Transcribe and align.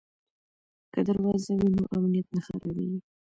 که 0.93 0.99
دروازه 1.07 1.51
وي 1.57 1.69
نو 1.77 1.83
امنیت 1.97 2.27
نه 2.35 2.41
خرابېږي. 2.45 2.99